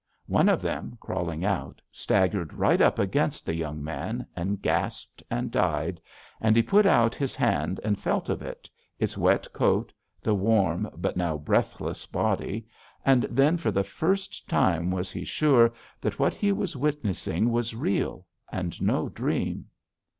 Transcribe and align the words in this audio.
One 0.25 0.49
of 0.49 0.63
them, 0.63 0.97
crawling 0.99 1.45
out, 1.45 1.79
staggered 1.91 2.53
right 2.55 2.81
up 2.81 2.97
against 2.97 3.45
the 3.45 3.53
young 3.53 3.83
man, 3.83 4.25
and 4.35 4.59
gasped, 4.59 5.21
and 5.29 5.51
died, 5.51 6.01
and 6.39 6.55
he 6.55 6.63
put 6.63 6.87
out 6.87 7.13
his 7.13 7.35
hand 7.35 7.79
and 7.83 7.99
felt 7.99 8.27
of 8.27 8.41
it, 8.41 8.67
its 8.97 9.15
wet 9.15 9.53
coat, 9.53 9.93
the 10.19 10.33
warm 10.33 10.89
but 10.97 11.17
now 11.17 11.37
breathless 11.37 12.07
body, 12.07 12.65
and 13.05 13.27
then 13.29 13.57
for 13.57 13.69
the 13.69 13.83
first 13.83 14.49
time 14.49 14.89
was 14.89 15.11
he 15.11 15.23
sure 15.23 15.71
that 16.01 16.17
what 16.17 16.33
he 16.33 16.51
was 16.51 16.75
witnessing 16.75 17.51
was 17.51 17.75
real, 17.75 18.25
and 18.51 18.81
no 18.81 19.07
dream. 19.07 19.67